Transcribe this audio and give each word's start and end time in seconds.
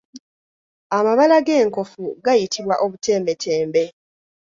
Amabala 0.97 1.37
g’enkofu 1.45 2.03
gayitibwa 2.25 2.75
obutembetembe. 2.83 3.83